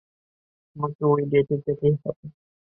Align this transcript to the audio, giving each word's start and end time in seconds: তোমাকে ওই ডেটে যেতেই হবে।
তোমাকে 0.69 1.01
ওই 1.05 1.21
ডেটে 1.31 1.55
যেতেই 1.65 1.95
হবে। 2.01 2.25